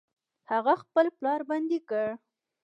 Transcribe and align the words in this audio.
هغه 0.51 0.73
خپل 0.81 1.05
پلار 1.17 1.41
بندي 1.49 1.79
کړ. 1.89 2.07